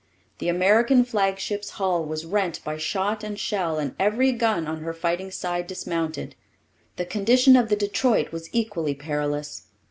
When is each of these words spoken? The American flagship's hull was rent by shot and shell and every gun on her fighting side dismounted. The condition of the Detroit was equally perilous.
The 0.39 0.49
American 0.49 1.05
flagship's 1.05 1.69
hull 1.77 2.03
was 2.03 2.25
rent 2.25 2.59
by 2.63 2.75
shot 2.77 3.23
and 3.23 3.39
shell 3.39 3.77
and 3.77 3.93
every 3.99 4.31
gun 4.31 4.65
on 4.65 4.79
her 4.79 4.95
fighting 4.95 5.29
side 5.29 5.67
dismounted. 5.67 6.33
The 6.95 7.05
condition 7.05 7.55
of 7.55 7.69
the 7.69 7.75
Detroit 7.75 8.31
was 8.31 8.49
equally 8.51 8.95
perilous. 8.95 9.65